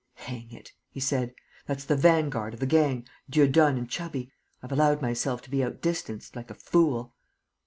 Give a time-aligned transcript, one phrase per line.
[0.15, 1.35] "Hang it!" he said.
[1.67, 4.31] "That's the vanguard of the gang, Dieudonne and Chubby.
[4.63, 7.13] I've allowed myself to be out distanced, like a fool."